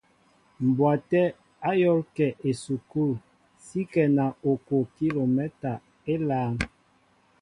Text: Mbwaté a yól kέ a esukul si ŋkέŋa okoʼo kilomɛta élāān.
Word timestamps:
Mbwaté 0.65 1.21
a 1.69 1.71
yól 1.81 2.01
kέ 2.15 2.27
a 2.33 2.35
esukul 2.49 3.11
si 3.65 3.79
ŋkέŋa 3.89 4.25
okoʼo 4.49 4.77
kilomɛta 4.95 5.71
élāān. 6.13 6.55